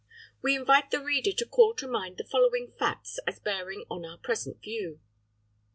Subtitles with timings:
[0.41, 4.17] We invite the reader to call to mind the following facts as bearing on our
[4.17, 4.99] present view.